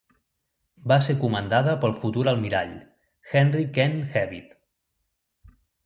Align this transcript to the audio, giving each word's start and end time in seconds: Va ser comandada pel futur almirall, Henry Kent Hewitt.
Va 0.91 0.97
ser 1.07 1.15
comandada 1.23 1.75
pel 1.85 1.93
futur 1.99 2.25
almirall, 2.33 2.73
Henry 3.35 3.71
Kent 3.79 4.01
Hewitt. 4.17 4.61